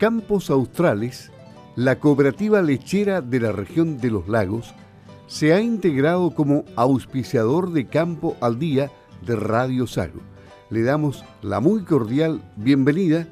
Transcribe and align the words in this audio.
Campos 0.00 0.48
Australes, 0.48 1.30
la 1.76 1.98
cooperativa 1.98 2.62
lechera 2.62 3.20
de 3.20 3.38
la 3.38 3.52
región 3.52 3.98
de 3.98 4.10
los 4.10 4.28
lagos, 4.28 4.74
se 5.26 5.52
ha 5.52 5.60
integrado 5.60 6.30
como 6.30 6.64
auspiciador 6.74 7.70
de 7.70 7.84
Campo 7.84 8.34
al 8.40 8.58
Día 8.58 8.90
de 9.26 9.36
Radio 9.36 9.86
Sago. 9.86 10.22
Le 10.70 10.80
damos 10.84 11.22
la 11.42 11.60
muy 11.60 11.82
cordial 11.82 12.40
bienvenida 12.56 13.28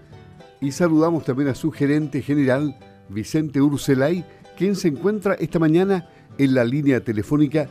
y 0.61 0.73
saludamos 0.73 1.25
también 1.25 1.49
a 1.49 1.54
su 1.54 1.71
gerente 1.71 2.20
general, 2.20 2.77
Vicente 3.09 3.62
Urselay, 3.62 4.23
quien 4.59 4.77
se 4.77 4.89
encuentra 4.89 5.37
esta 5.41 5.59
mañana 5.59 6.11
en 6.37 6.55
la 6.55 6.64
línea 6.64 7.00
telefónica 7.00 7.66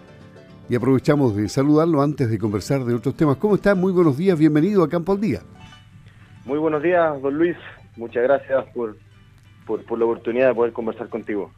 y 0.68 0.74
aprovechamos 0.74 1.36
de 1.36 1.50
saludarlo 1.50 2.02
antes 2.02 2.32
de 2.32 2.40
conversar 2.40 2.84
de 2.84 2.96
otros 2.96 3.16
temas. 3.16 3.38
¿Cómo 3.38 3.54
está? 3.54 3.76
Muy 3.76 3.94
buenos 3.94 4.18
días, 4.18 4.40
bienvenido 4.40 4.84
a 4.84 4.90
Campo 4.90 5.12
al 5.12 5.22
Día. 5.22 5.42
Muy 6.46 6.58
buenos 6.58 6.82
días, 6.82 7.22
don 7.22 7.38
Luis. 7.38 7.58
Muchas 7.98 8.24
gracias 8.24 8.66
por, 8.74 8.96
por, 9.66 9.98
la 9.98 10.06
oportunidad 10.06 10.50
de 10.50 10.56
poder 10.56 10.74
conversar 10.74 11.10
contigo. 11.10 11.52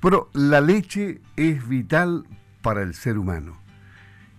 Bueno, 0.00 0.28
la 0.32 0.60
leche 0.60 1.20
es 1.36 1.68
vital 1.68 2.24
para 2.62 2.82
el 2.82 2.94
ser 2.94 3.18
humano. 3.18 3.58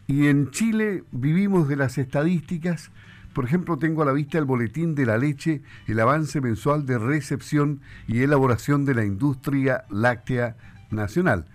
Y 0.07 0.27
en 0.27 0.49
Chile 0.49 1.03
vivimos 1.11 1.67
de 1.67 1.75
las 1.75 1.97
estadísticas. 1.97 2.91
Por 3.33 3.45
ejemplo, 3.45 3.77
tengo 3.77 4.01
a 4.01 4.05
la 4.05 4.11
vista 4.11 4.39
el 4.39 4.45
boletín 4.45 4.95
de 4.95 5.05
la 5.05 5.17
leche, 5.17 5.61
el 5.87 5.99
avance 5.99 6.41
mensual 6.41 6.85
de 6.87 6.97
recepción 6.97 7.81
y 8.07 8.23
elaboración 8.23 8.85
de 8.85 8.95
la 8.95 9.05
industria 9.05 9.85
láctea 9.89 10.55
nacional. 10.89 11.45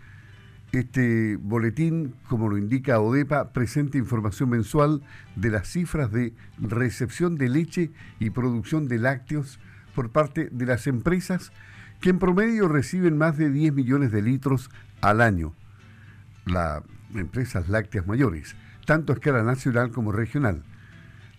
Este 0.71 1.37
boletín, 1.37 2.15
como 2.29 2.49
lo 2.49 2.59
indica 2.59 3.01
ODEPA, 3.01 3.53
presenta 3.53 3.99
información 3.99 4.51
mensual 4.51 5.03
de 5.37 5.51
las 5.51 5.69
cifras 5.69 6.11
de 6.11 6.33
recepción 6.59 7.37
de 7.37 7.49
leche 7.49 7.91
y 8.19 8.31
producción 8.31 8.89
de 8.89 8.99
lácteos 8.99 9.61
por 9.95 10.11
parte 10.11 10.49
de 10.51 10.67
las 10.67 10.87
empresas 10.87 11.53
que 12.01 12.11
en 12.11 12.19
promedio 12.19 12.69
reciben 12.69 13.17
más 13.17 13.39
de 13.39 13.51
10 13.51 13.73
millones 13.73 14.13
de 14.13 14.23
litros 14.23 14.71
al 15.01 15.21
año. 15.21 15.55
Las 16.45 16.83
empresas 17.15 17.69
lácteas 17.69 18.07
mayores, 18.07 18.57
tanto 18.87 19.13
a 19.13 19.17
escala 19.17 19.43
nacional 19.43 19.91
como 19.91 20.13
regional. 20.13 20.63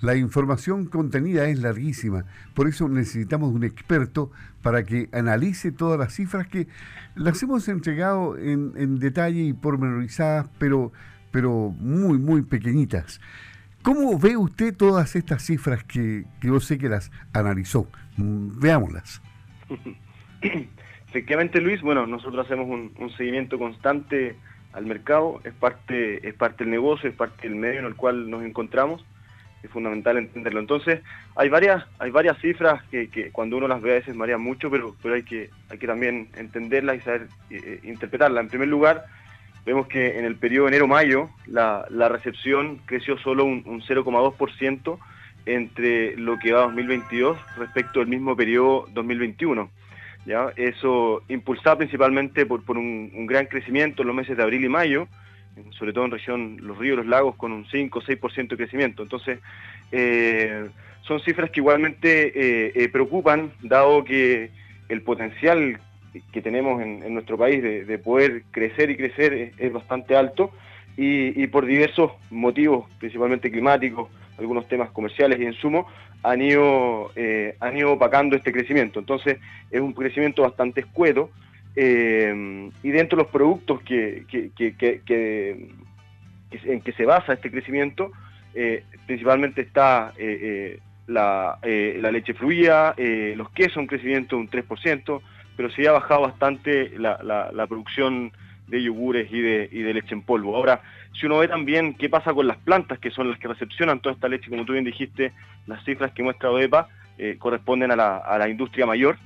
La 0.01 0.15
información 0.15 0.85
contenida 0.85 1.45
es 1.45 1.59
larguísima, 1.59 2.25
por 2.53 2.67
eso 2.67 2.89
necesitamos 2.89 3.53
un 3.53 3.63
experto 3.63 4.29
para 4.61 4.83
que 4.83 5.09
analice 5.13 5.71
todas 5.71 5.97
las 5.97 6.13
cifras 6.13 6.47
que 6.47 6.67
las 7.15 7.41
hemos 7.41 7.67
entregado 7.69 8.37
en, 8.37 8.99
detalle 8.99 9.41
y 9.41 9.53
pormenorizadas, 9.53 10.47
pero, 10.59 10.91
pero 11.31 11.73
muy, 11.79 12.17
muy 12.17 12.41
pequeñitas. 12.41 13.21
¿Cómo 13.85 14.17
ve 14.17 14.35
usted 14.35 14.75
todas 14.75 15.15
estas 15.15 15.43
cifras 15.43 15.83
que, 15.83 16.23
yo 16.41 16.59
sé 16.59 16.79
que 16.79 16.89
las 16.89 17.11
analizó? 17.33 17.87
Mm, 18.17 18.59
veámoslas. 18.59 19.21
Efectivamente, 21.07 21.61
Luis, 21.61 21.83
bueno, 21.83 22.07
nosotros 22.07 22.47
hacemos 22.47 22.67
un, 22.67 23.09
seguimiento 23.15 23.59
constante 23.59 24.37
al 24.73 24.87
mercado, 24.87 25.39
es 25.43 25.53
parte, 25.53 26.27
es 26.27 26.33
parte 26.33 26.63
del 26.63 26.71
negocio, 26.71 27.07
es 27.11 27.15
parte 27.15 27.47
del 27.47 27.57
medio 27.57 27.79
en 27.79 27.85
el 27.85 27.95
cual 27.95 28.27
nos 28.27 28.43
encontramos 28.43 29.05
es 29.61 29.69
fundamental 29.69 30.17
entenderlo. 30.17 30.61
Entonces, 30.61 31.01
hay 31.35 31.49
varias, 31.49 31.85
hay 31.99 32.09
varias 32.09 32.39
cifras 32.39 32.83
que, 32.89 33.29
cuando 33.31 33.57
uno 33.57 33.67
las 33.67 33.83
ve 33.83 33.91
a 33.91 33.95
veces 33.95 34.15
marean 34.15 34.41
mucho, 34.41 34.71
pero, 34.71 34.95
pero 35.03 35.13
hay, 35.13 35.23
que, 35.23 35.51
hay 35.69 35.77
que 35.77 35.87
también 35.87 36.29
entenderlas 36.35 36.97
y 36.97 37.01
saber 37.01 37.27
eh, 37.51 37.61
eh, 37.63 37.79
interpretarlas. 37.83 38.43
En 38.43 38.49
primer 38.49 38.67
lugar, 38.67 39.05
vemos 39.65 39.87
que 39.87 40.19
en 40.19 40.25
el 40.25 40.35
periodo 40.35 40.67
enero-mayo 40.67 41.29
la, 41.47 41.85
recepción 42.09 42.79
creció 42.85 43.17
solo 43.17 43.45
un, 43.45 43.63
0,2% 43.63 44.99
entre 45.45 46.15
lo 46.17 46.37
que 46.39 46.53
va 46.53 46.61
2022 46.61 47.37
respecto 47.57 47.99
al 47.99 48.07
mismo 48.07 48.35
periodo 48.35 48.87
2021. 48.93 49.69
¿ya? 50.25 50.51
Eso 50.55 51.23
impulsado 51.27 51.77
principalmente 51.77 52.45
por, 52.45 52.63
por 52.63 52.77
un, 52.77 53.11
un 53.13 53.25
gran 53.25 53.45
crecimiento 53.47 54.01
en 54.01 54.07
los 54.07 54.15
meses 54.15 54.37
de 54.37 54.43
abril 54.43 54.65
y 54.65 54.69
mayo, 54.69 55.07
sobre 55.77 55.93
todo 55.93 56.05
en 56.05 56.11
región 56.11 56.57
Los 56.61 56.77
Ríos, 56.77 56.97
Los 56.97 57.07
Lagos, 57.07 57.35
con 57.35 57.51
un 57.51 57.65
5 57.65 57.99
o 57.99 58.01
6% 58.01 58.47
de 58.49 58.57
crecimiento. 58.57 59.03
Entonces, 59.03 59.39
eh, 59.91 60.67
son 61.01 61.19
cifras 61.21 61.51
que 61.51 61.59
igualmente 61.59 62.27
eh, 62.27 62.71
eh, 62.75 62.89
preocupan, 62.89 63.51
dado 63.61 64.03
que 64.03 64.51
el 64.89 65.01
potencial 65.01 65.79
que 66.31 66.41
tenemos 66.41 66.81
en, 66.81 67.13
nuestro 67.13 67.37
país 67.37 67.61
de, 67.61 67.97
poder 67.99 68.43
crecer 68.51 68.89
y 68.89 68.97
crecer 68.97 69.53
es, 69.57 69.73
bastante 69.73 70.15
alto 70.15 70.51
y, 70.97 71.47
por 71.47 71.65
diversos 71.65 72.11
motivos, 72.29 72.85
principalmente 72.99 73.51
climáticos, 73.51 74.09
algunos 74.37 74.67
temas 74.67 74.89
comerciales 74.91 75.39
y 75.39 75.43
insumos, 75.43 75.85
han 76.23 76.41
ido, 76.41 77.11
han 77.59 77.77
ido 77.77 77.93
opacando 77.93 78.35
este 78.35 78.51
crecimiento. 78.51 78.99
Entonces, 78.99 79.37
es 79.71 79.81
un 79.81 79.93
crecimiento 79.93 80.41
bastante 80.41 80.81
escueto 80.81 81.29
eh, 81.75 82.71
y 82.83 82.89
dentro 82.89 83.17
de 83.17 83.23
los 83.23 83.31
productos 83.31 83.81
que, 83.81 84.25
en 86.63 86.81
que 86.81 86.91
se 86.93 87.05
basa 87.05 87.33
este 87.33 87.51
crecimiento, 87.51 88.11
eh, 88.53 88.83
principalmente 89.05 89.61
está 89.61 90.13
eh, 90.17 90.79
la, 91.07 91.59
leche 91.63 92.33
fluida, 92.33 92.95
los 92.97 93.49
quesos, 93.51 93.77
un 93.77 93.87
crecimiento 93.87 94.35
de 94.37 94.41
un 94.41 94.49
3%, 94.49 95.21
pero 95.55 95.69
sí 95.69 95.85
ha 95.85 95.91
bajado 95.91 96.21
bastante 96.21 96.91
la, 96.97 97.65
producción 97.67 98.31
de 98.67 98.81
yogures 98.81 99.31
y 99.31 99.41
de, 99.41 99.93
leche 99.93 100.13
en 100.13 100.21
polvo. 100.21 100.55
Ahora, 100.55 100.81
si 101.13 101.25
uno 101.25 101.37
ve 101.39 101.47
también 101.47 101.93
qué 101.93 102.09
pasa 102.09 102.33
con 102.33 102.47
las 102.47 102.57
plantas, 102.57 102.99
que 102.99 103.11
son 103.11 103.29
las 103.29 103.39
que 103.39 103.47
recepcionan 103.47 103.99
toda 103.99 104.15
esta 104.15 104.27
leche, 104.27 104.49
como 104.49 104.65
tú 104.65 104.73
bien 104.73 104.85
dijiste, 104.85 105.31
las 105.67 105.83
cifras 105.85 106.11
que 106.11 106.23
muestra 106.23 106.51
ODEPA 106.51 106.87
corresponden 107.39 107.91
a 107.91 107.95
la, 107.95 108.17
a 108.17 108.37
la 108.37 108.49
industria 108.49 108.85
mayor, 108.85 109.17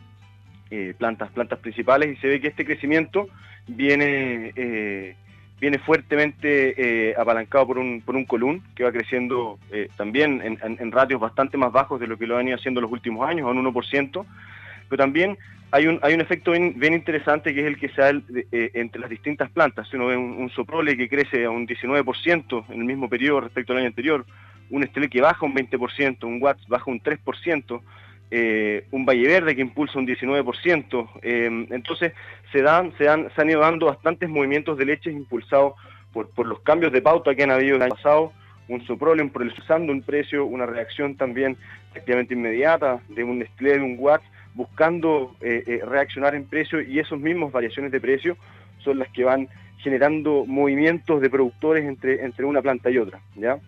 eh, 0.72 0.94
plantas, 0.96 1.32
plantas 1.32 1.58
principales, 1.58 2.16
y 2.16 2.22
se 2.22 2.28
ve 2.28 2.40
que 2.40 2.50
este 2.50 2.64
crecimiento 2.64 3.28
viene, 3.66 4.54
eh, 4.56 5.16
viene 5.60 5.80
fuertemente 5.80 7.10
eh, 7.10 7.16
apalancado 7.18 7.66
por 7.66 7.80
un, 7.80 8.04
por 8.04 8.16
un 8.16 8.62
que 8.76 8.84
va 8.84 8.92
creciendo 8.92 9.58
también 9.98 10.60
en, 10.62 10.92
ratios 10.92 11.20
bastante 11.20 11.58
más 11.58 11.72
bajos 11.72 12.00
de 12.00 12.06
lo 12.06 12.20
que 12.20 12.28
lo 12.28 12.38
han 12.38 12.48
ido 12.48 12.56
haciendo 12.56 12.82
los 12.82 12.92
últimos 12.92 13.28
años, 13.28 13.48
a 13.48 13.50
un 13.50 13.66
1%, 13.66 14.26
pero 14.90 15.04
también 15.04 15.40
hay 15.72 15.88
un, 15.88 16.00
hay 16.02 16.14
un 16.14 16.22
efecto 16.22 16.52
bien, 16.52 16.94
interesante 16.94 17.54
que 17.54 17.62
es 17.62 17.68
el 17.68 17.78
que 17.78 17.90
se 17.90 18.02
da 18.02 18.10
entre 18.10 19.02
las 19.02 19.10
distintas 19.10 19.50
plantas. 19.52 19.88
Si 19.88 19.96
uno 19.96 20.08
ve 20.08 20.18
un, 20.18 20.50
soprole 20.50 20.98
que 20.98 21.08
crece 21.08 21.46
a 21.46 21.52
un 21.52 21.68
19% 21.68 22.66
en 22.70 22.80
el 22.80 22.86
mismo 22.86 23.08
periodo 23.08 23.42
respecto 23.42 23.74
al 23.74 23.80
año 23.80 23.88
anterior, 23.88 24.26
un 24.70 24.84
estelé 24.84 25.10
que 25.10 25.22
baja 25.22 25.46
un 25.46 25.54
20%, 25.54 26.24
un 26.24 26.42
watts 26.42 26.68
baja 26.68 26.90
un 26.90 27.02
3%, 27.02 27.82
eh, 28.32 28.86
un 28.92 29.06
Valle 29.06 29.28
Verde 29.28 29.56
que 29.56 29.62
impulsa 29.62 30.00
un 30.00 30.08
19%. 30.08 31.10
Eh, 31.22 31.68
entonces 31.70 32.14
se, 32.52 32.62
dan, 32.62 32.94
se, 32.98 33.04
dan, 33.04 33.30
se 33.36 33.42
han 33.42 33.50
ido 33.50 33.62
dando 33.62 33.88
bastantes 33.88 34.28
movimientos 34.28 34.78
de 34.78 34.86
leches 34.86 35.14
impulsados 35.14 35.74
por, 36.14 36.30
por 36.30 36.48
los 36.48 36.62
cambios 36.62 36.92
de 36.92 37.02
pauta 37.02 37.36
que 37.36 37.44
han 37.44 37.52
habido 37.52 37.76
el 37.76 37.84
año 37.84 37.96
pasado, 37.96 38.34
un 38.68 38.86
Soprole 38.86 39.24
usando 39.24 39.92
un 39.92 40.02
precio, 40.02 40.46
una 40.46 40.66
reacción 40.66 41.16
también 41.16 41.58
prácticamente 41.92 42.34
inmediata 42.34 43.02
de 43.10 43.24
un 43.24 43.40
Nestlé, 43.40 43.80
de 43.80 43.84
un 43.84 43.96
Watts, 43.98 44.26
buscando 44.54 45.36
eh, 45.42 45.82
reaccionar 45.86 46.36
en 46.36 46.46
precio 46.46 46.82
y 46.82 47.00
esas 47.00 47.20
mismas 47.20 47.52
variaciones 47.52 47.92
de 47.92 48.02
precio 48.02 48.38
son 48.80 49.00
las 49.00 49.10
que 49.10 49.24
van 49.24 49.48
generando 49.78 50.46
movimientos 50.46 51.22
de 51.22 51.30
productores 51.30 51.86
entre, 51.86 52.24
entre 52.24 52.46
una 52.46 52.62
planta 52.62 52.90
y 52.90 52.98
otra. 52.98 53.20
¿ya? 53.36 53.60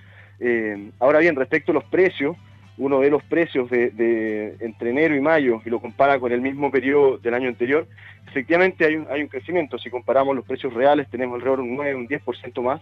ahora 0.99 1.19
bien, 1.19 1.35
respecto 1.35 1.71
a 1.71 1.75
los 1.75 1.83
precios, 1.83 2.35
uno 2.77 2.99
ve 2.99 3.11
los 3.11 3.23
precios 3.23 3.69
de, 3.69 4.55
entre 4.59 4.89
enero 4.89 5.15
y 5.15 5.21
mayo 5.21 5.61
y 5.63 5.69
lo 5.69 5.79
compara 5.79 6.19
con 6.19 6.31
el 6.31 6.41
mismo 6.41 6.71
periodo 6.71 7.19
del 7.19 7.35
año 7.35 7.47
anterior, 7.47 7.87
efectivamente 8.27 8.85
hay 8.85 8.95
un, 8.95 9.07
hay 9.09 9.21
un 9.21 9.27
crecimiento. 9.27 9.77
Si 9.77 9.89
comparamos 9.89 10.35
los 10.35 10.45
precios 10.45 10.73
reales, 10.73 11.07
tenemos 11.09 11.35
alrededor 11.35 11.59
de 11.59 11.69
un 11.69 11.75
9, 11.75 11.95
un 11.95 12.07
10% 12.07 12.61
más, 12.63 12.81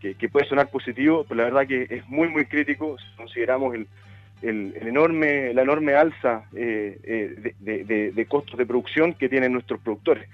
que, 0.00 0.28
puede 0.28 0.46
sonar 0.46 0.68
positivo, 0.68 1.24
pero 1.28 1.38
la 1.38 1.44
verdad 1.44 1.66
que 1.66 1.86
es 1.88 2.08
muy, 2.08 2.28
muy 2.28 2.44
crítico 2.46 2.96
si 2.98 3.16
consideramos 3.16 3.74
el, 3.74 3.86
el, 4.42 4.74
enorme, 4.80 5.54
la 5.54 5.62
enorme 5.62 5.94
alza 5.94 6.44
eh, 6.54 6.98
eh, 7.04 8.12
de, 8.14 8.26
costos 8.26 8.58
de 8.58 8.66
producción 8.66 9.14
que 9.14 9.28
tienen 9.28 9.52
nuestros 9.52 9.80
productores. 9.80 10.28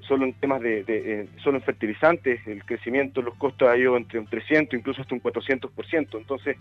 solo 0.00 0.24
en 0.24 0.34
temas 0.34 0.60
de, 0.60 0.84
eh, 0.86 1.28
solo 1.42 1.58
en 1.58 1.62
fertilizantes, 1.62 2.46
el 2.46 2.64
crecimiento 2.64 3.20
de 3.20 3.26
los 3.26 3.34
costos 3.36 3.68
ha 3.68 3.76
ido 3.76 3.96
entre 3.96 4.18
un 4.18 4.26
300, 4.26 4.78
incluso 4.78 5.02
hasta 5.02 5.14
un 5.14 5.22
400%. 5.22 6.18
Entonces, 6.18 6.56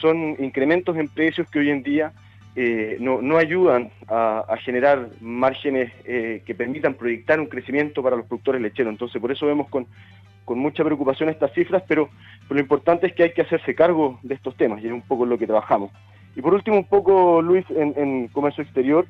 son 0.00 0.36
incrementos 0.38 0.96
en 0.96 1.08
precios 1.08 1.48
que 1.50 1.58
hoy 1.58 1.70
en 1.70 1.82
día 1.82 2.12
eh, 2.54 2.96
no, 3.00 3.36
ayudan 3.36 3.90
a, 4.08 4.56
generar 4.60 5.10
márgenes 5.20 5.92
que 6.04 6.54
permitan 6.56 6.94
proyectar 6.94 7.38
un 7.38 7.46
crecimiento 7.46 8.02
para 8.02 8.16
los 8.16 8.26
productores 8.26 8.62
lecheros. 8.62 8.92
Entonces, 8.92 9.20
por 9.20 9.30
eso 9.32 9.46
vemos 9.46 9.68
con, 9.68 9.86
mucha 10.54 10.84
preocupación 10.84 11.28
estas 11.28 11.52
cifras, 11.52 11.82
pero, 11.88 12.08
lo 12.48 12.60
importante 12.60 13.08
es 13.08 13.14
que 13.14 13.24
hay 13.24 13.32
que 13.32 13.42
hacerse 13.42 13.74
cargo 13.74 14.20
de 14.22 14.34
estos 14.34 14.56
temas 14.56 14.82
y 14.82 14.86
es 14.86 14.92
un 14.92 15.02
poco 15.02 15.26
lo 15.26 15.36
que 15.38 15.46
trabajamos. 15.46 15.90
Y 16.36 16.42
por 16.42 16.54
último, 16.54 16.76
un 16.76 16.84
poco, 16.84 17.42
Luis, 17.42 17.64
en, 17.70 18.28
comercio 18.28 18.62
exterior, 18.62 19.06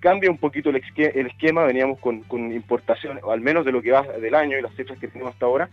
cambia 0.00 0.30
un 0.30 0.38
poquito 0.38 0.70
el, 0.70 0.76
esquema, 0.76 1.64
veníamos 1.64 1.98
con, 2.00 2.22
con 2.22 2.52
importaciones, 2.52 3.22
o 3.22 3.30
al 3.30 3.40
menos 3.40 3.64
de 3.64 3.72
lo 3.72 3.80
que 3.80 3.92
va 3.92 4.02
del 4.02 4.34
año 4.34 4.58
y 4.58 4.62
las 4.62 4.74
cifras 4.74 4.98
que 4.98 5.08
tenemos 5.08 5.32
hasta 5.32 5.46
ahora, 5.46 5.70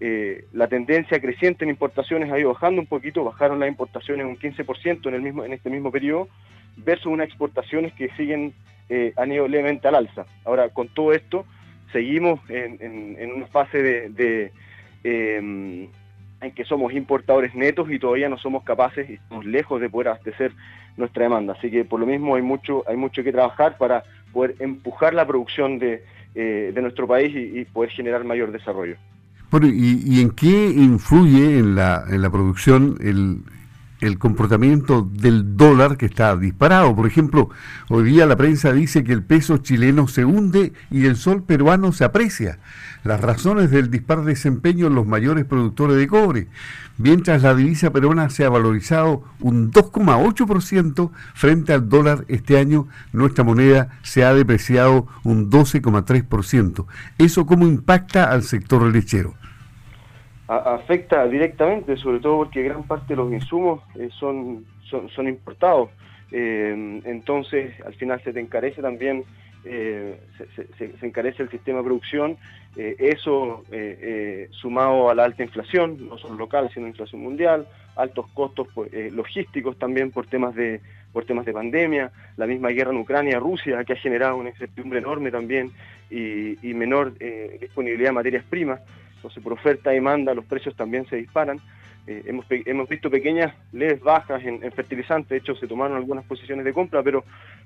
eh, 0.00 0.46
la 0.52 0.68
tendencia 0.68 1.20
creciente 1.20 1.64
en 1.64 1.70
importaciones 1.70 2.30
ha 2.30 2.38
ido 2.38 2.52
bajando 2.52 2.80
un 2.80 2.86
poquito, 2.86 3.24
bajaron 3.24 3.58
las 3.58 3.68
importaciones 3.68 4.26
un 4.26 4.38
15% 4.38 5.08
en, 5.08 5.14
el 5.14 5.22
mismo, 5.22 5.44
en 5.44 5.52
este 5.52 5.70
mismo 5.70 5.90
periodo, 5.90 6.28
versus 6.76 7.06
unas 7.06 7.26
exportaciones 7.26 7.92
que 7.94 8.08
siguen 8.10 8.54
eh, 8.88 9.12
nivel 9.26 9.50
levemente 9.50 9.88
al 9.88 9.96
alza. 9.96 10.24
Ahora, 10.44 10.68
con 10.68 10.88
todo 10.88 11.12
esto, 11.12 11.44
seguimos 11.92 12.40
en, 12.48 13.32
una 13.34 13.46
fase 13.46 13.82
de, 13.82 14.52
em, 15.04 15.88
en 16.40 16.50
que 16.54 16.64
somos 16.64 16.92
importadores 16.92 17.54
netos 17.54 17.90
y 17.90 17.98
todavía 17.98 18.28
no 18.28 18.38
somos 18.38 18.64
capaces 18.64 19.08
y 19.08 19.14
estamos 19.14 19.44
lejos 19.44 19.80
de 19.80 19.88
poder 19.90 20.08
abastecer 20.08 20.52
nuestra 20.96 21.24
demanda. 21.24 21.54
Así 21.56 21.70
que 21.70 21.84
por 21.84 22.00
lo 22.00 22.06
mismo 22.06 22.36
hay 22.36 22.42
mucho, 22.42 22.84
hay 22.88 22.96
mucho 22.96 23.22
que 23.22 23.32
trabajar 23.32 23.76
para 23.78 24.04
poder 24.32 24.56
empujar 24.58 25.14
la 25.14 25.26
producción 25.26 25.78
de, 25.78 26.04
eh, 26.34 26.72
nuestro 26.80 27.06
país 27.06 27.34
y, 27.34 27.64
poder 27.64 27.90
generar 27.90 28.24
mayor 28.24 28.52
desarrollo. 28.52 28.96
Bueno, 29.50 29.66
¿y, 29.66 30.02
¿y, 30.04 30.20
en 30.20 30.30
qué 30.30 30.46
influye 30.46 31.58
en 31.58 31.74
la, 31.74 32.04
en 32.08 32.20
la 32.20 32.30
producción 32.30 32.96
el, 33.00 33.38
el 34.00 34.18
comportamiento 34.18 35.02
del 35.02 35.56
dólar 35.56 35.96
que 35.96 36.06
está 36.06 36.36
disparado. 36.36 36.94
Por 36.94 37.06
ejemplo, 37.06 37.50
hoy 37.88 38.04
día 38.04 38.26
la 38.26 38.36
prensa 38.36 38.72
dice 38.72 39.04
que 39.04 39.12
el 39.12 39.22
peso 39.22 39.58
chileno 39.58 40.08
se 40.08 40.24
hunde 40.24 40.72
y 40.90 41.06
el 41.06 41.16
sol 41.16 41.42
peruano 41.42 41.92
se 41.92 42.04
aprecia. 42.04 42.58
Las 43.04 43.20
razones 43.20 43.70
del 43.70 43.90
dispar 43.90 44.24
desempeño 44.24 44.86
en 44.86 44.94
los 44.94 45.06
mayores 45.06 45.44
productores 45.44 45.96
de 45.96 46.06
cobre. 46.08 46.48
Mientras 46.98 47.42
la 47.42 47.54
divisa 47.54 47.92
peruana 47.92 48.28
se 48.28 48.44
ha 48.44 48.48
valorizado 48.48 49.22
un 49.40 49.70
2,8% 49.70 51.10
frente 51.34 51.72
al 51.72 51.88
dólar 51.88 52.24
este 52.26 52.58
año, 52.58 52.88
nuestra 53.12 53.44
moneda 53.44 54.00
se 54.02 54.24
ha 54.24 54.34
depreciado 54.34 55.06
un 55.22 55.48
12,3%. 55.48 56.86
¿Eso 57.18 57.46
cómo 57.46 57.66
impacta 57.66 58.24
al 58.24 58.42
sector 58.42 58.82
lechero? 58.82 59.37
Afecta 60.48 61.26
directamente, 61.26 61.96
sobre 61.98 62.20
todo 62.20 62.38
porque 62.38 62.62
gran 62.62 62.82
parte 62.84 63.08
de 63.08 63.16
los 63.16 63.32
insumos 63.32 63.82
eh, 63.96 64.08
son, 64.18 64.64
son, 64.88 65.28
importados. 65.28 65.90
Eh, 66.32 67.00
entonces, 67.04 67.74
al 67.84 67.94
final 67.94 68.22
se 68.24 68.32
te 68.32 68.40
encarece 68.40 68.80
también, 68.80 69.24
eh, 69.64 70.18
se, 70.78 71.06
encarece 71.06 71.42
el 71.42 71.50
sistema 71.50 71.78
de 71.78 71.84
producción. 71.84 72.38
eso, 72.76 73.64
sumado 74.50 75.10
a 75.10 75.14
la 75.14 75.24
alta 75.24 75.42
inflación, 75.42 76.08
no 76.08 76.16
solo 76.16 76.36
local, 76.36 76.70
sino 76.72 76.86
inflación 76.86 77.22
mundial, 77.22 77.66
altos 77.96 78.26
costos 78.32 78.68
pues, 78.74 78.90
logísticos 79.12 79.76
también 79.78 80.10
por 80.10 80.26
temas 80.26 80.54
de 80.54 80.80
por 81.12 81.24
temas 81.24 81.46
de 81.46 81.52
pandemia, 81.54 82.12
la 82.36 82.46
misma 82.46 82.68
guerra 82.68 82.92
en 82.92 82.98
Ucrania, 82.98 83.40
Rusia, 83.40 83.82
que 83.82 83.94
ha 83.94 83.96
generado 83.96 84.36
una 84.36 84.50
incertidumbre 84.50 84.98
enorme 84.98 85.30
también 85.30 85.72
y, 86.10 86.68
y 86.68 86.74
menor 86.74 87.14
disponibilidad 87.58 88.10
de 88.10 88.14
materias 88.14 88.44
primas. 88.48 88.80
Entonces, 89.18 89.42
por 89.42 89.52
oferta 89.52 89.92
y 89.92 89.96
demanda, 89.96 90.32
los 90.32 90.44
precios 90.44 90.76
también 90.76 91.04
se 91.06 91.16
disparan. 91.16 91.60
Eh, 92.06 92.22
hemos, 92.26 92.46
hemos, 92.48 92.88
visto 92.88 93.10
pequeñas 93.10 93.52
leves 93.72 94.00
bajas 94.00 94.42
en, 94.42 94.60
fertilizantes, 94.72 95.28
de 95.28 95.36
hecho 95.38 95.54
se 95.56 95.66
tomaron 95.66 95.96
algunas 95.96 96.24
posiciones 96.24 96.64
de 96.64 96.72
compra, 96.72 97.02
pero, 97.02 97.22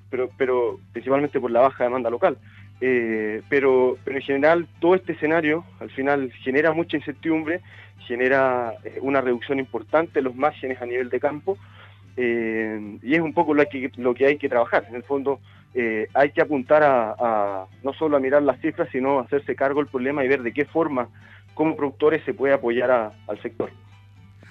pero, 0.09 0.29
pero 0.37 0.79
principalmente 0.91 1.39
por 1.39 1.49
la 1.49 1.61
baja 1.61 1.85
demanda 1.85 2.09
local. 2.09 2.37
Eh, 2.81 3.41
pero, 3.47 3.97
pero 4.03 4.17
en 4.17 4.23
general 4.23 4.67
todo 4.81 4.95
este 4.95 5.13
escenario 5.13 5.63
al 5.79 5.89
final 5.91 6.29
genera 6.43 6.73
mucha 6.73 6.97
incertidumbre, 6.97 7.61
genera 7.99 8.73
eh, 8.83 8.97
una 9.01 9.21
reducción 9.21 9.59
importante 9.59 10.19
en 10.19 10.25
los 10.25 10.35
márgenes 10.35 10.81
a 10.81 10.85
nivel 10.85 11.09
de 11.09 11.19
campo 11.19 11.57
y 12.15 13.15
es 13.15 13.21
un 13.21 13.33
poco 13.33 13.55
lo 13.55 13.65
que, 13.65 13.91
lo 13.97 14.13
que 14.13 14.27
hay 14.27 14.37
que 14.37 14.49
trabajar. 14.49 14.85
En 14.87 14.95
el 14.95 15.03
fondo 15.03 15.39
hay 16.13 16.29
que 16.29 16.41
apuntar 16.41 16.83
a, 16.83 17.15
a, 17.17 17.65
no 17.81 17.93
solo 17.93 18.17
a 18.17 18.19
mirar 18.19 18.43
las 18.43 18.61
cifras, 18.61 18.87
sino 18.91 19.17
a 19.17 19.23
hacerse 19.23 19.55
cargo 19.55 19.79
del 19.79 19.89
problema 19.89 20.23
y 20.23 20.27
ver 20.27 20.43
de 20.43 20.53
qué 20.53 20.65
forma 20.65 21.09
como 21.53 21.75
productores 21.75 22.23
se 22.25 22.33
puede 22.33 22.53
apoyar 22.53 22.91
al 22.91 23.41
sector. 23.41 23.69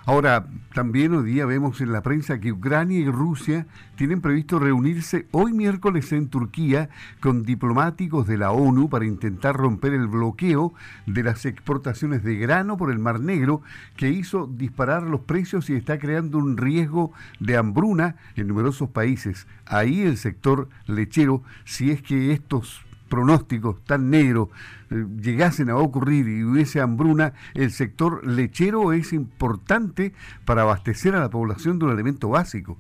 Ahora, 0.05 0.47
también 0.75 1.15
hoy 1.15 1.25
día 1.25 1.47
vemos 1.47 1.81
en 1.81 1.93
la 1.93 2.03
prensa 2.03 2.41
que 2.41 2.51
Ucrania 2.51 2.99
y 2.99 3.09
Rusia 3.09 3.67
tienen 3.95 4.21
previsto 4.21 4.59
reunirse 4.59 5.29
hoy 5.31 5.53
miércoles 5.53 6.11
en 6.11 6.29
Turquía 6.29 6.89
con 7.21 7.45
diplomáticos 7.45 8.27
de 8.27 8.37
la 8.37 8.51
ONU 8.51 8.89
para 8.89 9.05
intentar 9.05 9.55
romper 9.55 9.93
el 9.93 10.09
bloqueo 10.09 10.75
de 11.07 11.23
las 11.23 11.47
exportaciones 11.47 12.25
de 12.25 12.35
grano 12.35 12.77
por 12.77 12.91
el 12.91 12.99
Mar 12.99 13.21
Negro 13.21 13.63
que 13.97 14.09
hizo 14.09 14.49
disparar 14.49 15.05
los 15.05 15.21
precios 15.21 15.71
y 15.71 15.75
está 15.75 16.01
creando 16.01 16.39
un 16.39 16.57
riesgo 16.57 17.13
de 17.39 17.57
hambruna 17.57 18.17
en 18.35 18.49
numerosos 18.49 18.89
países. 18.89 19.47
Ahí 19.67 20.03
el 20.03 20.17
sector 20.17 20.69
lechero, 20.87 21.45
si 21.65 21.93
es 21.93 22.03
que 22.03 22.33
estos 22.33 22.85
pronósticos 23.13 23.85
tan 23.85 24.09
negros 24.09 24.49
eh, 24.91 25.05
llegasen 25.21 25.69
a 25.69 25.77
ocurrir 25.77 26.27
y 26.29 26.45
hubiese 26.45 26.81
hambruna, 26.81 27.35
el 27.55 27.69
sector 27.71 28.27
lechero 28.27 28.95
es 28.95 29.13
importante 29.13 30.13
para 30.47 30.63
abastecer 30.63 31.15
a 31.15 31.21
la 31.21 31.29
población 31.29 31.79
de 31.79 31.85
un 31.85 31.91
alimento 31.91 32.31
básico. 32.31 32.79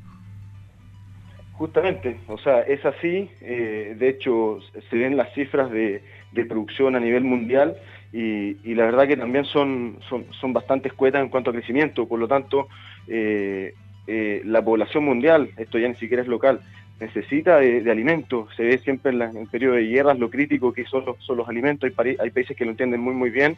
Justamente, 1.52 2.18
o 2.28 2.38
sea, 2.38 2.62
es 2.62 2.82
así, 2.86 3.30
eh, 3.42 3.94
de 3.98 4.08
hecho 4.08 4.58
se 4.88 4.96
ven 4.96 5.18
las 5.18 5.34
cifras 5.34 5.70
de, 5.70 6.02
producción 6.48 6.96
a 6.96 7.00
nivel 7.00 7.24
mundial 7.24 7.76
y, 8.10 8.74
la 8.74 8.84
verdad 8.86 9.06
que 9.06 9.18
también 9.18 9.44
son, 9.44 9.98
son, 10.08 10.52
bastante 10.54 10.88
escuetas 10.88 11.20
en 11.20 11.28
cuanto 11.28 11.50
a 11.50 11.52
crecimiento, 11.52 12.08
por 12.08 12.18
lo 12.18 12.26
tanto, 12.26 12.68
eh, 13.06 13.74
la 14.06 14.64
población 14.64 15.04
mundial, 15.04 15.50
esto 15.58 15.78
ya 15.78 15.88
ni 15.88 15.94
siquiera 15.96 16.22
es 16.22 16.28
local, 16.28 16.60
necesita 17.02 17.58
de, 17.58 17.90
alimentos. 17.90 18.48
Se 18.56 18.62
ve 18.62 18.78
siempre 18.78 19.12
en, 19.12 19.22
el 19.22 19.48
periodo 19.48 19.74
de 19.74 19.86
guerras 19.86 20.18
lo 20.18 20.30
crítico 20.30 20.72
que 20.72 20.84
son 20.84 21.04
los, 21.04 21.16
son 21.24 21.36
los 21.36 21.48
alimentos. 21.48 21.90
Hay, 21.96 22.16
hay, 22.18 22.30
países 22.30 22.56
que 22.56 22.64
lo 22.64 22.70
entienden 22.70 23.00
muy, 23.00 23.14
muy 23.14 23.30
bien. 23.30 23.56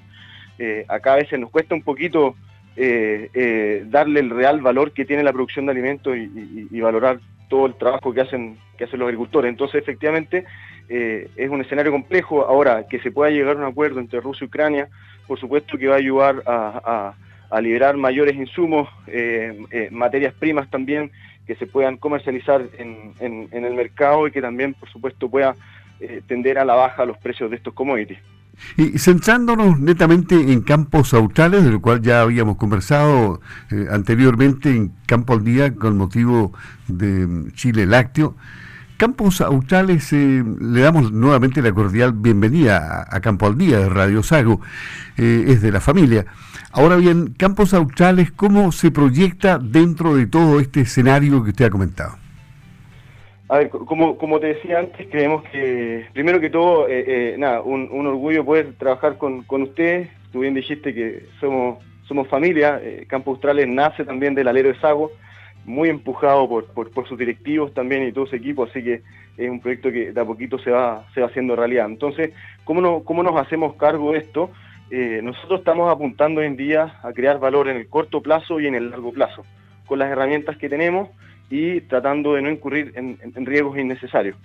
Eh, 0.59 0.85
acá 0.89 1.15
a 1.15 1.17
veces 1.17 1.39
nos 1.39 1.51
cuesta 1.51 1.75
un 1.75 1.83
poquito 1.83 2.37
eh, 2.77 3.29
eh, 3.35 3.85
darle 3.87 4.21
el 4.21 4.31
real 4.31 4.61
valor 4.61 4.93
que 4.93 5.05
tiene 5.05 5.23
la 5.23 5.33
producción 5.33 5.67
de 5.67 5.73
alimentos 5.73 6.17
y, 6.17 6.81
valorar 6.81 7.21
todo 7.49 7.67
el 7.67 7.75
trabajo 7.75 8.13
que 8.13 8.23
hacen, 8.23 8.57
que 8.79 8.85
hacen 8.85 8.99
los 8.99 9.07
agricultores. 9.07 9.51
Entonces, 9.51 9.83
efectivamente, 9.83 10.45
es 10.89 11.51
un 11.51 11.61
escenario 11.61 11.93
complejo. 11.93 12.45
Ahora, 12.47 12.87
que 12.89 12.99
se 13.01 13.11
pueda 13.11 13.31
llegar 13.31 13.57
a 13.57 13.61
un 13.61 13.65
acuerdo 13.67 14.01
entre 14.01 14.21
Rusia 14.21 14.45
y 14.45 14.49
Ucrania, 14.49 14.89
por 15.27 15.39
supuesto 15.39 15.79
que 15.79 15.87
va 15.87 15.95
a 15.95 15.99
ayudar 15.99 16.43
a, 16.47 17.15
a 17.51 17.61
liberar 17.61 17.97
mayores 17.97 18.35
insumos, 18.35 18.89
materias 19.91 20.35
primas 20.35 20.69
también, 20.71 21.11
que 21.47 21.55
se 21.57 21.67
puedan 21.67 21.97
comercializar 21.97 22.63
en, 22.79 23.13
en, 23.21 23.65
el 23.65 23.75
mercado 23.75 24.27
y 24.27 24.31
que 24.31 24.41
también, 24.41 24.75
por 24.75 24.89
supuesto, 24.89 25.29
pueda 25.29 25.55
eh, 26.01 26.23
tender 26.27 26.59
a 26.59 26.65
la 26.65 26.75
baja 26.75 27.05
los 27.05 27.19
precios 27.19 27.51
de 27.51 27.57
estos 27.57 27.75
commodities. 27.75 28.19
Y 28.77 28.99
centrándonos 28.99 29.81
netamente 29.81 30.37
en 30.37 30.63
campos 30.63 31.13
australes, 31.13 31.65
del 31.65 31.81
cual 31.81 32.01
ya 32.01 32.23
habíamos 32.23 32.57
conversado 32.57 33.41
eh, 33.71 33.87
anteriormente 33.91 34.71
en 34.71 34.93
Campo 35.07 35.35
al 35.35 35.45
Día 35.45 35.75
con 35.75 35.99
motivo 35.99 36.53
de 36.87 37.51
Chile 37.53 37.85
Lácteo, 37.85 38.37
Campos 38.97 39.41
Australes, 39.41 40.13
eh, 40.13 40.43
le 40.61 40.81
damos 40.81 41.11
nuevamente 41.11 41.61
la 41.61 41.73
cordial 41.73 42.13
bienvenida 42.13 43.07
a, 43.11 43.21
Campo 43.21 43.47
al 43.47 43.59
Día 43.59 43.81
de 43.81 43.89
Radio 43.89 44.23
Sago, 44.23 44.61
es 45.17 45.61
de 45.63 45.73
la 45.73 45.81
familia. 45.81 46.25
Ahora 46.77 46.97
bien, 46.97 47.35
Campos 47.39 47.73
Australes, 47.73 48.33
¿cómo 48.33 48.73
se 48.73 48.91
proyecta 48.91 49.59
dentro 49.59 50.17
de 50.17 50.27
todo 50.27 50.59
este 50.59 50.81
escenario 50.81 51.45
que 51.45 51.51
usted 51.51 51.67
ha 51.67 51.71
comentado? 51.71 52.17
A 53.49 53.59
ver, 53.59 53.69
como, 53.69 54.41
te 54.41 54.49
decía 54.49 54.81
antes, 54.81 55.07
creemos 55.09 55.45
que, 55.53 56.07
primero 56.13 56.41
que 56.41 56.51
todo, 56.51 56.89
eh, 56.89 57.05
eh, 57.07 57.37
nada, 57.39 57.61
un, 57.61 58.05
orgullo 58.05 58.45
poder 58.45 58.73
trabajar 58.77 59.19
con, 59.19 59.45
con 59.45 59.63
usted. 59.63 60.09
Tú 60.33 60.41
bien 60.41 60.55
dijiste 60.55 60.93
que 60.93 61.27
somos, 61.39 61.79
somos 62.09 62.27
familia. 62.27 62.81
Eh, 62.83 63.05
Campos 63.07 63.35
Australes 63.35 63.69
nace 63.69 64.05
también 64.05 64.35
del 64.35 64.49
alero 64.49 64.71
de 64.71 64.81
Sago, 64.81 65.13
muy 65.65 65.89
empujado 65.91 66.49
por, 66.49 66.67
por, 66.73 67.07
sus 67.07 67.17
directivos 67.17 67.73
también 67.73 68.03
y 68.03 68.11
todo 68.11 68.27
su 68.27 68.35
equipo, 68.35 68.65
así 68.65 68.83
que 68.83 69.03
es 69.37 69.49
un 69.49 69.61
proyecto 69.61 69.93
que 69.93 70.11
de 70.11 70.21
a 70.21 70.25
poquito 70.25 70.59
se 70.59 70.73
va, 70.73 71.07
se 71.15 71.21
va 71.21 71.29
haciendo 71.29 71.55
realidad. 71.55 71.87
Entonces, 71.87 72.33
¿cómo, 72.65 72.81
no, 72.81 73.05
cómo 73.05 73.23
nos 73.23 73.41
hacemos 73.41 73.77
cargo 73.77 74.11
de 74.11 74.19
esto? 74.19 74.51
Eh, 74.91 75.21
nosotros 75.23 75.61
estamos 75.61 75.91
apuntando 75.91 76.41
hoy 76.41 76.47
en 76.47 76.57
día 76.57 76.99
a 77.03 77.13
crear 77.13 77.39
valor 77.39 77.69
en 77.69 77.77
el 77.77 77.89
corto 77.89 78.21
plazo 78.21 78.61
y 78.61 78.67
en 78.67 78.75
el 78.75 78.91
largo 78.91 79.13
plazo, 79.13 79.45
con 79.87 79.99
las 79.99 80.11
herramientas 80.11 80.57
que 80.57 80.69
tenemos 80.69 81.09
y 81.51 81.81
tratando 81.83 82.35
de 82.35 82.43
no 82.43 82.51
incurrir 82.51 82.93
en, 82.95 83.47
riesgos 83.47 83.79
innecesarios. 83.79 84.37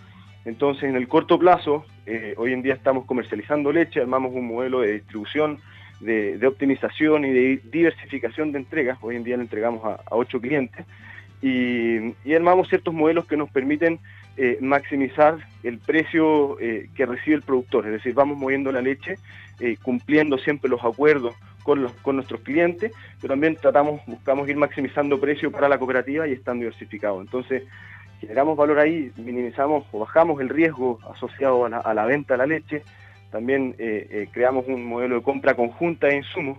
Entonces, 0.46 0.84
en 0.84 0.96
el 0.96 1.08
corto 1.08 1.38
plazo, 1.38 1.86
eh, 2.05 2.34
hoy 2.38 2.53
en 2.53 2.62
día 2.62 2.74
estamos 2.74 3.05
comercializando 3.05 3.72
leche, 3.72 4.00
armamos 4.00 4.34
un 4.34 4.48
modelo 4.48 4.81
de 4.81 4.93
distribución, 4.93 5.60
de, 6.00 6.48
optimización 6.48 7.25
y 7.25 7.31
de 7.31 7.62
diversificación 7.72 8.51
de 8.51 8.60
entregas. 8.60 8.98
Hoy 9.01 9.15
en 9.15 9.24
día 9.24 9.38
le 9.38 9.43
entregamos 9.43 9.84
a, 9.86 10.01
ocho 10.12 10.39
clientes 10.39 10.86
y, 11.41 12.13
armamos 12.34 12.69
ciertos 12.69 12.93
modelos 12.93 13.25
que 13.25 13.38
nos 13.38 13.50
permiten 13.50 14.00
eh, 14.39 14.58
maximizar 14.62 15.38
el 15.63 15.77
precio 15.77 16.58
que 16.58 17.05
recibe 17.05 17.36
el 17.36 17.41
productor. 17.41 17.86
Es 17.86 17.91
decir, 17.91 18.13
vamos 18.13 18.38
moviendo 18.38 18.72
la 18.72 18.81
leche 18.81 19.17
eh, 19.62 19.75
cumpliendo 19.81 20.38
siempre 20.38 20.69
los 20.69 20.81
acuerdos 20.86 21.36
con, 21.63 21.86
con 22.01 22.15
nuestros 22.15 22.39
clientes, 22.41 22.93
pero 23.19 23.34
también 23.34 23.58
tratamos, 23.58 24.00
buscamos 24.08 24.48
ir 24.48 24.55
maximizando 24.55 25.19
precio 25.19 25.51
para 25.51 25.67
la 25.67 25.77
cooperativa 25.77 26.25
y 26.25 26.31
estando 26.31 26.62
diversificados. 26.62 27.25
Entonces, 27.25 27.63
generamos 28.22 28.55
valor 28.55 28.79
ahí, 28.79 29.12
minimizamos 29.17 29.86
o 29.91 30.00
bajamos 30.00 30.39
el 30.39 30.48
riesgo 30.48 31.00
asociado 31.13 31.65
a 31.65 31.93
la, 31.93 32.05
venta 32.05 32.36
de 32.36 32.38
la 32.38 32.46
leche, 32.46 32.84
también 33.31 33.75
eh, 33.79 34.08
eh, 34.10 34.29
creamos 34.31 34.65
un 34.69 34.86
modelo 34.86 35.15
de 35.15 35.24
compra 35.24 35.53
conjunta 35.55 36.08
de 36.08 36.15
insumos, 36.15 36.58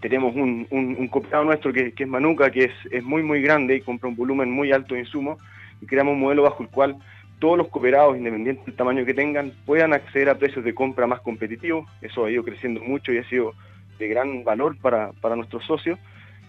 tenemos 0.00 0.34
un, 0.34 0.66
un, 0.70 1.08
cooperado 1.08 1.44
nuestro 1.44 1.72
que, 1.72 1.92
es 1.96 2.08
Manuca, 2.08 2.50
que 2.50 2.64
es, 2.64 2.72
es, 2.90 3.04
muy, 3.04 3.22
muy 3.22 3.42
grande 3.42 3.76
y 3.76 3.80
compra 3.80 4.08
un 4.08 4.16
volumen 4.16 4.50
muy 4.50 4.72
alto 4.72 4.94
de 4.94 5.00
insumos, 5.00 5.38
y 5.80 5.86
creamos 5.86 6.14
un 6.14 6.20
modelo 6.20 6.42
bajo 6.42 6.62
el 6.62 6.68
cual 6.68 6.96
todos 7.38 7.56
los 7.56 7.68
cooperados, 7.68 8.16
independientemente 8.16 8.70
del 8.70 8.76
tamaño 8.76 9.04
que 9.04 9.14
tengan, 9.14 9.52
puedan 9.64 9.92
acceder 9.92 10.28
a 10.28 10.34
precios 10.36 10.64
de 10.64 10.74
compra 10.74 11.06
más 11.06 11.20
competitivos. 11.20 11.88
Eso 12.02 12.24
ha 12.24 12.30
ido 12.30 12.42
creciendo 12.42 12.80
mucho 12.80 13.12
y 13.12 13.18
ha 13.18 13.28
sido 13.28 13.54
de 13.98 14.08
gran 14.08 14.44
valor 14.44 14.76
para, 14.78 15.12
para 15.20 15.36
nuestros 15.36 15.64
socios. 15.64 15.98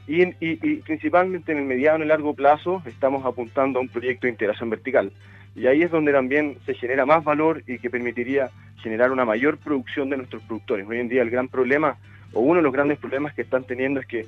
Y, 0.08 0.24
y, 0.40 0.78
principalmente 0.78 1.52
en 1.52 1.60
el 1.60 1.66
mediano 1.66 2.04
y 2.04 2.08
largo 2.08 2.34
plazo 2.34 2.82
estamos 2.88 3.24
apuntando 3.26 3.78
a 3.78 3.82
un 3.84 3.90
proyecto 3.90 4.26
de 4.26 4.32
integración 4.32 4.72
vertical. 4.72 5.12
Y 5.56 5.68
ahí 5.68 5.84
es 5.84 5.92
donde 5.92 6.12
también 6.12 6.58
se 6.66 6.74
genera 6.74 7.06
más 7.06 7.24
valor 7.24 7.64
y 7.68 7.78
que 7.78 7.92
permitiría 7.92 8.50
generar 8.82 9.12
una 9.12 9.26
mayor 9.26 9.58
producción 9.58 10.10
de 10.10 10.18
nuestros 10.18 10.42
productores. 10.44 10.88
Hoy 10.88 11.00
en 11.00 11.10
día 11.10 11.22
el 11.22 11.30
gran 11.30 11.48
problema, 11.48 11.98
o 12.34 12.40
uno 12.40 12.56
de 12.56 12.64
los 12.64 12.74
grandes 12.74 12.98
problemas 12.98 13.36
que 13.36 13.44
están 13.44 13.66
teniendo 13.66 14.00
es 14.00 14.08
que 14.08 14.26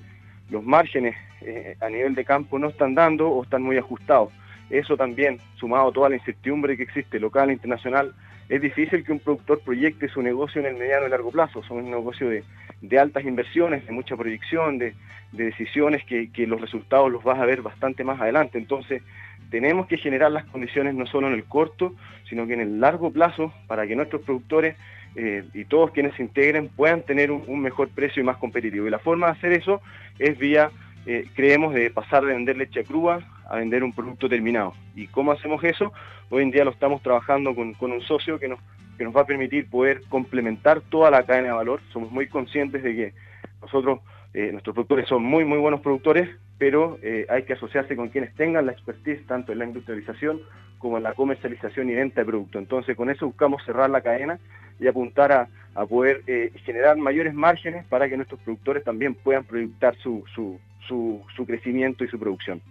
los 0.52 0.64
márgenes 0.64 1.16
eh, 1.42 1.78
a 1.80 1.90
nivel 1.90 2.14
de 2.14 2.26
campo 2.26 2.60
no 2.60 2.70
están 2.70 2.94
dando 2.94 3.30
o 3.30 3.42
están 3.42 3.64
muy 3.64 3.78
ajustados. 3.78 4.32
Eso 4.72 4.96
también, 4.96 5.38
sumado 5.56 5.90
a 5.90 5.92
toda 5.92 6.10
la 6.10 6.16
incertidumbre 6.16 6.78
que 6.78 6.84
existe 6.84 7.20
local 7.20 7.50
e 7.50 7.54
internacional, 7.54 8.14
es 8.48 8.62
difícil 8.62 9.04
que 9.04 9.12
un 9.12 9.20
productor 9.20 9.60
proyecte 9.62 10.08
su 10.08 10.22
negocio 10.22 10.62
en 10.62 10.68
el 10.68 10.76
mediano 10.76 11.08
y 11.08 11.10
largo 11.10 11.30
plazo. 11.30 11.62
Son 11.64 11.78
un 11.78 11.92
negocio 11.92 12.30
de, 12.30 13.00
altas 13.00 13.26
inversiones, 13.26 13.86
de 13.86 13.92
mucha 13.92 14.16
proyección, 14.16 14.78
de, 14.78 14.94
decisiones 15.34 16.04
que, 16.06 16.48
los 16.48 16.60
resultados 16.60 17.12
los 17.12 17.24
vas 17.24 17.40
a 17.40 17.46
ver 17.46 17.62
bastante 17.62 18.06
más 18.06 18.20
adelante. 18.20 18.58
Entonces, 18.58 19.04
tenemos 19.50 19.88
que 19.88 19.98
generar 19.98 20.32
las 20.32 20.46
condiciones 20.46 20.96
no 20.96 21.06
solo 21.06 21.28
en 21.28 21.34
el 21.34 21.44
corto, 21.44 21.94
sino 22.30 22.48
que 22.48 22.54
en 22.54 22.62
el 22.62 22.80
largo 22.80 23.12
plazo 23.12 23.54
para 23.68 23.86
que 23.86 23.96
nuestros 23.96 24.22
productores 24.22 24.78
eh, 25.16 25.44
y 25.54 25.66
todos 25.66 25.92
quienes 25.92 26.16
se 26.16 26.24
integren 26.24 26.70
puedan 26.70 27.02
tener 27.02 27.32
un, 27.32 27.62
mejor 27.62 27.90
precio 27.90 28.22
y 28.22 28.26
más 28.26 28.38
competitivo. 28.38 28.88
Y 28.88 28.90
la 28.90 29.00
forma 29.00 29.28
de 29.28 29.34
hacer 29.34 29.52
eso 29.52 29.82
es 30.18 30.38
vía, 30.38 30.72
eh, 31.06 31.26
creemos, 31.36 31.74
de 31.74 31.90
pasar 31.90 32.26
de 32.26 32.34
vender 32.34 32.56
leche 32.56 32.86
cruda 32.86 33.20
a 33.52 33.58
vender 33.58 33.84
un 33.84 33.92
producto 33.92 34.30
terminado. 34.30 34.74
¿Y 34.96 35.08
cómo 35.08 35.34
hacemos 35.34 35.62
eso? 35.66 35.92
Hoy 36.30 36.44
en 36.44 36.52
día 36.52 36.64
lo 36.64 36.72
estamos 36.72 37.02
trabajando 37.02 37.54
con, 37.54 37.76
un 37.82 38.02
socio 38.02 38.40
que 38.40 38.48
nos, 38.48 38.60
que 38.98 39.04
nos 39.04 39.14
va 39.14 39.22
a 39.22 39.26
permitir 39.26 39.70
poder 39.70 40.04
complementar 40.08 40.80
toda 40.80 41.12
la 41.12 41.24
cadena 41.24 41.50
de 41.50 41.54
valor. 41.56 41.82
Somos 41.92 42.10
muy 42.12 42.28
conscientes 42.28 42.82
de 42.82 42.96
que 42.96 43.14
nosotros, 43.62 44.00
eh, 44.34 44.52
nuestros 44.54 44.74
productores 44.74 45.10
son 45.10 45.24
muy, 45.24 45.44
muy 45.44 45.58
buenos 45.58 45.82
productores, 45.82 46.30
pero 46.58 46.98
eh, 47.02 47.26
hay 47.30 47.44
que 47.44 47.52
asociarse 47.52 47.98
con 47.98 48.08
quienes 48.08 48.34
tengan 48.36 48.66
la 48.66 48.72
expertise 48.72 49.28
tanto 49.28 49.52
en 49.52 49.60
la 49.60 49.66
industrialización 49.66 50.40
como 50.78 50.96
en 50.96 51.04
la 51.04 51.14
comercialización 51.14 51.90
y 51.90 51.96
venta 51.96 52.22
de 52.22 52.28
producto. 52.28 52.58
Entonces, 52.58 52.96
con 52.96 53.10
eso 53.10 53.26
buscamos 53.26 53.62
cerrar 53.66 53.90
la 53.90 54.00
cadena 54.00 54.40
y 54.80 54.88
apuntar 54.88 55.34
a, 55.34 55.86
poder 55.88 56.22
eh, 56.26 56.54
generar 56.64 56.96
mayores 56.96 57.34
márgenes 57.34 57.86
para 57.88 58.08
que 58.08 58.16
nuestros 58.16 58.40
productores 58.40 58.86
también 58.86 59.14
puedan 59.14 59.44
proyectar 59.44 59.96
su, 59.98 60.24
su, 60.34 60.58
su 60.88 61.46
crecimiento 61.46 62.06
y 62.06 62.08
su 62.08 62.18
producción. 62.18 62.62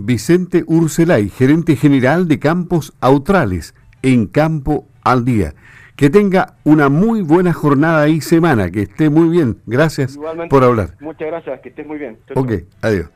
Vicente 0.00 0.64
Urcelay, 0.66 1.28
gerente 1.28 1.76
general 1.76 2.28
de 2.28 2.38
Campos 2.38 2.92
Autrales, 3.00 3.74
en 4.02 4.26
Campo 4.26 4.86
al 5.02 5.24
Día. 5.24 5.54
Que 5.96 6.08
tenga 6.08 6.54
una 6.64 6.88
muy 6.88 7.22
buena 7.22 7.52
jornada 7.52 8.08
y 8.08 8.20
semana, 8.20 8.70
que 8.70 8.82
esté 8.82 9.10
muy 9.10 9.28
bien. 9.28 9.58
Gracias 9.66 10.18
por 10.48 10.64
hablar. 10.64 10.96
Muchas 11.00 11.28
gracias, 11.28 11.60
que 11.60 11.68
estés 11.68 11.86
muy 11.86 11.98
bien. 11.98 12.18
ok, 12.34 12.52
adiós. 12.80 13.10